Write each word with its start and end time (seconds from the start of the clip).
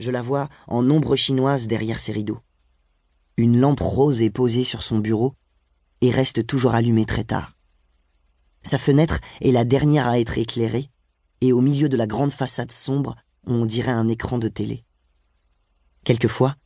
Je 0.00 0.10
la 0.10 0.22
vois 0.22 0.48
en 0.66 0.88
ombre 0.90 1.14
chinoise 1.14 1.68
derrière 1.68 1.98
ses 1.98 2.12
rideaux. 2.12 2.40
Une 3.36 3.60
lampe 3.60 3.80
rose 3.80 4.22
est 4.22 4.30
posée 4.30 4.64
sur 4.64 4.82
son 4.82 4.98
bureau 4.98 5.34
et 6.00 6.10
reste 6.10 6.46
toujours 6.46 6.74
allumée 6.74 7.04
très 7.04 7.24
tard. 7.24 7.52
Sa 8.62 8.78
fenêtre 8.78 9.20
est 9.42 9.52
la 9.52 9.64
dernière 9.64 10.08
à 10.08 10.18
être 10.18 10.38
éclairée, 10.38 10.90
et 11.42 11.52
au 11.52 11.60
milieu 11.60 11.90
de 11.90 11.98
la 11.98 12.06
grande 12.06 12.32
façade 12.32 12.72
sombre, 12.72 13.14
on 13.46 13.66
dirait 13.66 13.92
un 13.92 14.08
écran 14.08 14.38
de 14.38 14.48
télé. 14.48 14.84
Quelquefois, 16.04 16.56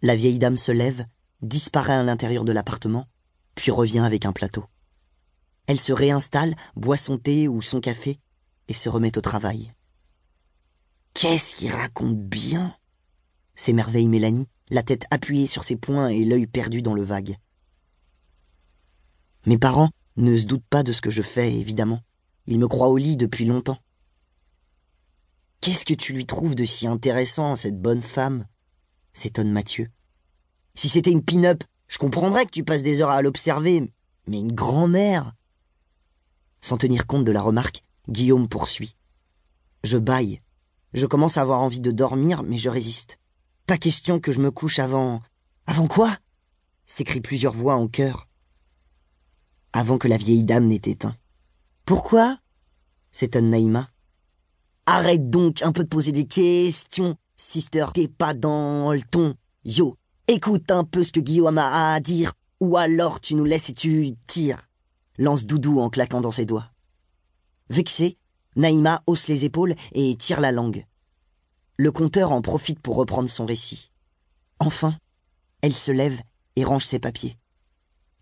la 0.00 0.16
vieille 0.16 0.38
dame 0.38 0.56
se 0.56 0.72
lève, 0.72 1.04
disparaît 1.42 1.92
à 1.92 2.02
l'intérieur 2.02 2.44
de 2.44 2.52
l'appartement, 2.52 3.06
puis 3.56 3.70
revient 3.70 4.00
avec 4.00 4.24
un 4.24 4.32
plateau. 4.32 4.64
Elle 5.66 5.80
se 5.80 5.92
réinstalle, 5.92 6.54
boit 6.76 6.96
son 6.96 7.18
thé 7.18 7.46
ou 7.46 7.60
son 7.60 7.80
café, 7.80 8.18
et 8.68 8.74
se 8.74 8.88
remet 8.88 9.18
au 9.18 9.20
travail. 9.20 9.70
Qu'est-ce 11.14 11.56
qu'il 11.56 11.72
raconte 11.72 12.18
bien 12.18 12.76
s'émerveille 13.54 14.08
Mélanie, 14.08 14.48
la 14.70 14.82
tête 14.82 15.04
appuyée 15.10 15.46
sur 15.46 15.64
ses 15.64 15.76
poings 15.76 16.08
et 16.08 16.24
l'œil 16.24 16.46
perdu 16.46 16.80
dans 16.80 16.94
le 16.94 17.02
vague. 17.02 17.36
Mes 19.44 19.58
parents 19.58 19.90
ne 20.16 20.36
se 20.36 20.46
doutent 20.46 20.64
pas 20.70 20.82
de 20.82 20.92
ce 20.92 21.02
que 21.02 21.10
je 21.10 21.20
fais, 21.20 21.54
évidemment. 21.54 22.00
Ils 22.46 22.58
me 22.58 22.68
croient 22.68 22.88
au 22.88 22.96
lit 22.96 23.18
depuis 23.18 23.44
longtemps. 23.44 23.78
Qu'est-ce 25.60 25.84
que 25.84 25.94
tu 25.94 26.14
lui 26.14 26.24
trouves 26.24 26.54
de 26.54 26.64
si 26.64 26.86
intéressant, 26.86 27.54
cette 27.54 27.80
bonne 27.80 28.00
femme? 28.00 28.46
S'étonne 29.12 29.52
Mathieu. 29.52 29.90
Si 30.74 30.88
c'était 30.88 31.12
une 31.12 31.24
pin-up, 31.24 31.62
je 31.86 31.98
comprendrais 31.98 32.46
que 32.46 32.50
tu 32.50 32.64
passes 32.64 32.82
des 32.82 33.02
heures 33.02 33.10
à 33.10 33.20
l'observer, 33.20 33.92
mais 34.26 34.38
une 34.38 34.52
grand-mère? 34.52 35.34
Sans 36.62 36.78
tenir 36.78 37.06
compte 37.06 37.24
de 37.24 37.32
la 37.32 37.42
remarque, 37.42 37.84
Guillaume 38.08 38.48
poursuit. 38.48 38.96
Je 39.84 39.98
baille. 39.98 40.40
Je 40.92 41.06
commence 41.06 41.36
à 41.36 41.42
avoir 41.42 41.60
envie 41.60 41.80
de 41.80 41.90
dormir, 41.90 42.42
mais 42.42 42.56
je 42.56 42.68
résiste. 42.68 43.18
Pas 43.66 43.78
question 43.78 44.18
que 44.18 44.32
je 44.32 44.40
me 44.40 44.50
couche 44.50 44.78
avant. 44.78 45.22
Avant 45.66 45.86
quoi? 45.86 46.16
s'écrient 46.86 47.20
plusieurs 47.20 47.52
voix 47.52 47.76
en 47.76 47.86
chœur. 47.86 48.26
Avant 49.72 49.98
que 49.98 50.08
la 50.08 50.16
vieille 50.16 50.42
dame 50.42 50.66
n'ait 50.66 50.82
éteint. 50.84 51.14
Pourquoi? 51.84 52.38
s'étonne 53.12 53.50
Naïma. 53.50 53.88
Arrête 54.86 55.26
donc 55.26 55.62
un 55.62 55.70
peu 55.70 55.84
de 55.84 55.88
poser 55.88 56.10
des 56.10 56.26
questions. 56.26 57.16
Sister, 57.36 57.86
t'es 57.94 58.08
pas 58.08 58.34
dans 58.34 58.92
le 58.92 59.00
ton. 59.00 59.34
Yo, 59.64 59.96
écoute 60.26 60.70
un 60.70 60.82
peu 60.82 61.04
ce 61.04 61.12
que 61.12 61.20
Guillaume 61.20 61.58
a 61.58 61.94
à 61.94 62.00
dire, 62.00 62.32
ou 62.58 62.76
alors 62.76 63.20
tu 63.20 63.36
nous 63.36 63.44
laisses 63.44 63.70
et 63.70 63.74
tu 63.74 64.16
tires. 64.26 64.68
Lance 65.16 65.46
Doudou 65.46 65.80
en 65.80 65.90
claquant 65.90 66.20
dans 66.20 66.30
ses 66.30 66.46
doigts. 66.46 66.70
Vexé, 67.68 68.18
Naïma 68.56 69.02
hausse 69.06 69.28
les 69.28 69.44
épaules 69.44 69.74
et 69.92 70.16
tire 70.16 70.40
la 70.40 70.52
langue. 70.52 70.84
Le 71.76 71.92
conteur 71.92 72.32
en 72.32 72.42
profite 72.42 72.80
pour 72.80 72.96
reprendre 72.96 73.28
son 73.28 73.46
récit. 73.46 73.90
Enfin, 74.58 74.98
elle 75.62 75.74
se 75.74 75.92
lève 75.92 76.20
et 76.56 76.64
range 76.64 76.84
ses 76.84 76.98
papiers. 76.98 77.36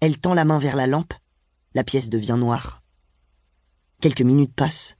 Elle 0.00 0.18
tend 0.18 0.34
la 0.34 0.44
main 0.44 0.58
vers 0.58 0.76
la 0.76 0.86
lampe, 0.86 1.14
la 1.74 1.84
pièce 1.84 2.10
devient 2.10 2.36
noire. 2.38 2.82
Quelques 4.00 4.22
minutes 4.22 4.54
passent, 4.54 4.96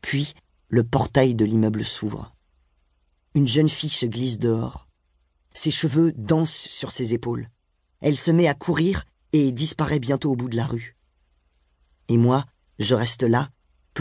puis 0.00 0.34
le 0.68 0.82
portail 0.82 1.34
de 1.34 1.44
l'immeuble 1.44 1.84
s'ouvre. 1.84 2.34
Une 3.34 3.46
jeune 3.46 3.68
fille 3.68 3.90
se 3.90 4.06
glisse 4.06 4.38
dehors. 4.38 4.88
Ses 5.52 5.70
cheveux 5.70 6.12
dansent 6.12 6.68
sur 6.68 6.90
ses 6.90 7.14
épaules. 7.14 7.48
Elle 8.00 8.16
se 8.16 8.30
met 8.30 8.48
à 8.48 8.54
courir 8.54 9.04
et 9.32 9.52
disparaît 9.52 10.00
bientôt 10.00 10.32
au 10.32 10.36
bout 10.36 10.48
de 10.48 10.56
la 10.56 10.66
rue. 10.66 10.96
Et 12.08 12.18
moi, 12.18 12.44
je 12.78 12.94
reste 12.94 13.22
là, 13.22 13.50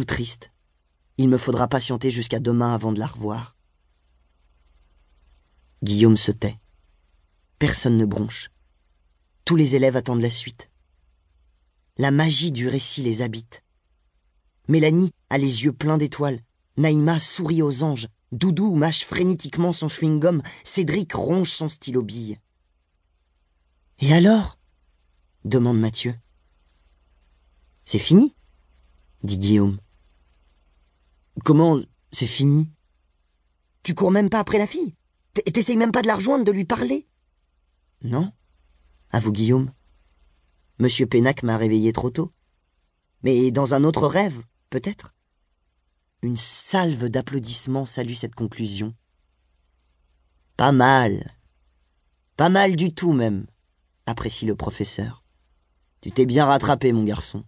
triste. 0.06 0.52
Il 1.18 1.30
me 1.30 1.38
faudra 1.38 1.68
patienter 1.68 2.12
jusqu'à 2.12 2.40
demain 2.40 2.74
avant 2.74 2.92
de 2.92 3.00
la 3.00 3.08
revoir. 3.08 3.56
Guillaume 5.84 6.18
se 6.18 6.32
tait. 6.32 6.60
Personne 7.58 7.98
ne 7.98 8.06
bronche. 8.06 8.52
Tous 9.46 9.56
les 9.56 9.76
élèves 9.76 9.96
attendent 9.96 10.22
la 10.22 10.30
suite. 10.30 10.70
La 11.98 12.12
magie 12.12 12.52
du 12.52 12.68
récit 12.68 13.04
les 13.04 13.22
habite. 13.22 13.64
Mélanie 14.68 15.12
a 15.30 15.38
les 15.38 15.64
yeux 15.64 15.74
pleins 15.74 15.98
d'étoiles. 15.98 16.40
Naïma 16.78 17.20
sourit 17.20 17.62
aux 17.62 17.84
anges. 17.84 18.08
Doudou 18.32 18.76
mâche 18.76 19.04
frénétiquement 19.06 19.74
son 19.74 19.88
chewing-gum, 19.88 20.42
Cédric 20.64 21.14
ronge 21.14 21.50
son 21.50 21.68
stylo 21.68 22.04
bille. 22.04 22.40
Et 24.00 24.14
alors? 24.14 24.58
demande 25.44 25.80
Mathieu. 25.80 26.16
C'est 27.86 28.00
fini? 28.00 28.36
dit 29.24 29.40
Guillaume. 29.40 29.80
Comment 31.44 31.80
c'est 32.12 32.28
fini? 32.28 32.72
Tu 33.84 33.94
cours 33.94 34.12
même 34.12 34.30
pas 34.30 34.40
après 34.40 34.58
la 34.58 34.68
fille? 34.68 34.96
T'essayes 35.34 35.78
même 35.78 35.92
pas 35.92 36.02
de 36.02 36.08
la 36.08 36.16
rejoindre, 36.16 36.44
de 36.44 36.52
lui 36.52 36.66
parler? 36.66 37.08
Non, 38.04 38.32
avoue 39.12 39.32
Guillaume. 39.32 39.72
Monsieur 40.80 41.06
Pénac 41.06 41.44
m'a 41.44 41.58
réveillé 41.58 41.94
trop 41.94 42.10
tôt. 42.10 42.34
Mais 43.24 43.52
dans 43.52 43.74
un 43.74 43.84
autre 43.84 44.08
rêve, 44.08 44.44
peut-être? 44.70 45.14
Une 46.22 46.38
salve 46.38 47.10
d'applaudissements 47.10 47.86
salue 47.86 48.14
cette 48.14 48.36
conclusion. 48.36 48.94
Pas 50.58 50.74
mal. 50.74 51.38
Pas 52.36 52.50
mal 52.50 52.76
du 52.76 52.94
tout 52.94 53.14
même, 53.14 53.48
apprécie 54.06 54.46
le 54.46 54.56
professeur. 54.56 55.24
Tu 56.02 56.12
t'es 56.12 56.26
bien 56.26 56.46
rattrapé, 56.46 56.92
mon 56.92 57.06
garçon. 57.06 57.46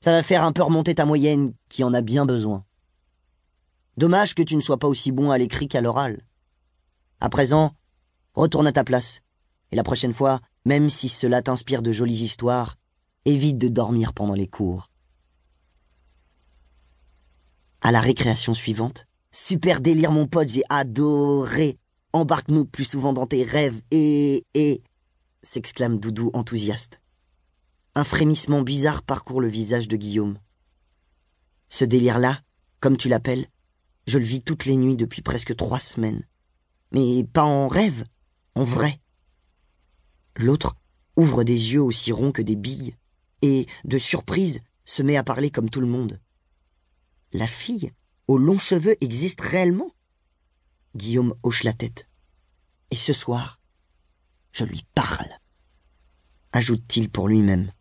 Ça 0.00 0.12
va 0.12 0.22
faire 0.22 0.44
un 0.44 0.52
peu 0.52 0.62
remonter 0.62 0.94
ta 0.94 1.06
moyenne, 1.06 1.54
qui 1.70 1.84
en 1.84 1.94
a 1.94 2.02
bien 2.02 2.26
besoin. 2.26 2.65
Dommage 3.96 4.34
que 4.34 4.42
tu 4.42 4.56
ne 4.56 4.60
sois 4.60 4.78
pas 4.78 4.88
aussi 4.88 5.12
bon 5.12 5.30
à 5.30 5.38
l'écrit 5.38 5.68
qu'à 5.68 5.80
l'oral. 5.80 6.20
À 7.20 7.28
présent, 7.28 7.74
retourne 8.34 8.66
à 8.66 8.72
ta 8.72 8.84
place. 8.84 9.20
Et 9.72 9.76
la 9.76 9.82
prochaine 9.82 10.12
fois, 10.12 10.40
même 10.64 10.90
si 10.90 11.08
cela 11.08 11.42
t'inspire 11.42 11.82
de 11.82 11.92
jolies 11.92 12.22
histoires, 12.22 12.76
évite 13.24 13.58
de 13.58 13.68
dormir 13.68 14.12
pendant 14.12 14.34
les 14.34 14.46
cours 14.46 14.90
à 17.86 17.92
la 17.92 18.00
récréation 18.00 18.52
suivante. 18.52 19.06
Super 19.30 19.80
délire 19.80 20.10
mon 20.10 20.26
pote, 20.26 20.48
j'ai 20.48 20.64
adoré. 20.68 21.78
Embarque-nous 22.12 22.64
plus 22.64 22.82
souvent 22.82 23.12
dans 23.12 23.26
tes 23.26 23.44
rêves 23.44 23.80
et... 23.92 24.44
et... 24.54 24.82
s'exclame 25.44 25.98
Doudou 25.98 26.32
enthousiaste. 26.34 27.00
Un 27.94 28.02
frémissement 28.02 28.62
bizarre 28.62 29.04
parcourt 29.04 29.40
le 29.40 29.46
visage 29.46 29.86
de 29.86 29.96
Guillaume. 29.96 30.36
Ce 31.68 31.84
délire-là, 31.84 32.40
comme 32.80 32.96
tu 32.96 33.08
l'appelles, 33.08 33.46
je 34.06 34.18
le 34.18 34.24
vis 34.24 34.42
toutes 34.42 34.64
les 34.64 34.76
nuits 34.76 34.96
depuis 34.96 35.22
presque 35.22 35.54
trois 35.56 35.78
semaines. 35.78 36.24
Mais 36.92 37.24
pas 37.24 37.44
en 37.44 37.68
rêve, 37.68 38.04
en 38.54 38.64
vrai. 38.64 39.00
L'autre 40.36 40.76
ouvre 41.16 41.44
des 41.44 41.72
yeux 41.72 41.82
aussi 41.82 42.12
ronds 42.12 42.32
que 42.32 42.42
des 42.42 42.56
billes, 42.56 42.94
et, 43.42 43.66
de 43.84 43.98
surprise, 43.98 44.60
se 44.84 45.02
met 45.02 45.16
à 45.16 45.24
parler 45.24 45.50
comme 45.50 45.70
tout 45.70 45.80
le 45.80 45.86
monde. 45.86 46.20
La 47.32 47.46
fille 47.46 47.92
aux 48.28 48.38
longs 48.38 48.58
cheveux 48.58 48.96
existe 49.02 49.40
réellement? 49.40 49.90
Guillaume 50.94 51.34
hoche 51.42 51.64
la 51.64 51.72
tête. 51.72 52.08
Et 52.90 52.96
ce 52.96 53.12
soir, 53.12 53.60
je 54.52 54.64
lui 54.64 54.86
parle, 54.94 55.28
ajoute-t-il 56.52 57.10
pour 57.10 57.28
lui-même. 57.28 57.72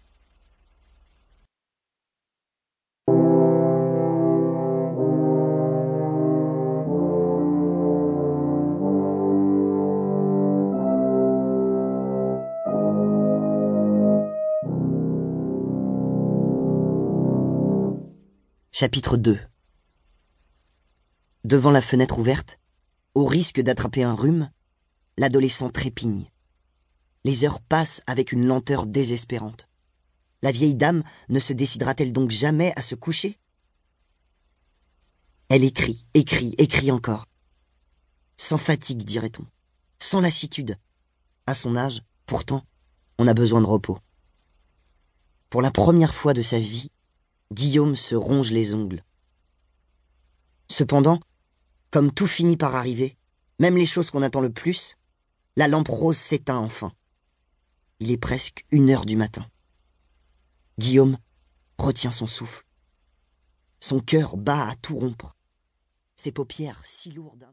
Chapitre 18.77 19.15
2 19.15 19.39
Devant 21.45 21.71
la 21.71 21.81
fenêtre 21.81 22.19
ouverte, 22.19 22.59
au 23.13 23.23
risque 23.23 23.61
d'attraper 23.61 24.03
un 24.03 24.13
rhume, 24.13 24.51
l'adolescent 25.17 25.69
trépigne. 25.69 26.29
Les 27.23 27.45
heures 27.45 27.61
passent 27.61 28.01
avec 28.05 28.33
une 28.33 28.45
lenteur 28.45 28.85
désespérante. 28.85 29.69
La 30.41 30.51
vieille 30.51 30.75
dame 30.75 31.03
ne 31.29 31.39
se 31.39 31.53
décidera-t-elle 31.53 32.11
donc 32.11 32.31
jamais 32.31 32.73
à 32.75 32.81
se 32.81 32.95
coucher? 32.95 33.39
Elle 35.47 35.63
écrit, 35.63 36.05
écrit, 36.13 36.53
écrit 36.57 36.91
encore. 36.91 37.29
Sans 38.35 38.57
fatigue, 38.57 39.05
dirait-on. 39.05 39.45
Sans 39.99 40.19
lassitude. 40.19 40.77
À 41.47 41.55
son 41.55 41.77
âge, 41.77 42.03
pourtant, 42.25 42.65
on 43.19 43.27
a 43.27 43.33
besoin 43.33 43.61
de 43.61 43.67
repos. 43.67 43.99
Pour 45.49 45.61
la 45.61 45.71
première 45.71 46.13
fois 46.13 46.33
de 46.33 46.41
sa 46.41 46.59
vie, 46.59 46.91
Guillaume 47.51 47.95
se 47.95 48.15
ronge 48.15 48.51
les 48.51 48.73
ongles. 48.73 49.03
Cependant, 50.67 51.19
comme 51.91 52.11
tout 52.11 52.27
finit 52.27 52.57
par 52.57 52.75
arriver, 52.75 53.17
même 53.59 53.77
les 53.77 53.85
choses 53.85 54.09
qu'on 54.09 54.23
attend 54.23 54.41
le 54.41 54.51
plus, 54.51 54.95
la 55.55 55.67
lampe 55.67 55.87
rose 55.87 56.17
s'éteint 56.17 56.57
enfin. 56.57 56.91
Il 57.99 58.11
est 58.11 58.17
presque 58.17 58.65
une 58.71 58.89
heure 58.89 59.05
du 59.05 59.15
matin. 59.15 59.45
Guillaume 60.79 61.17
retient 61.77 62.11
son 62.11 62.27
souffle. 62.27 62.65
Son 63.79 63.99
cœur 63.99 64.37
bat 64.37 64.67
à 64.69 64.75
tout 64.75 64.95
rompre. 64.95 65.37
Ses 66.15 66.31
paupières 66.31 66.79
si 66.83 67.11
lourdes. 67.11 67.43